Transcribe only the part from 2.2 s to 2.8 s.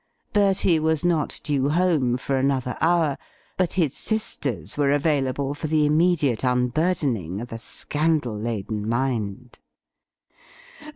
another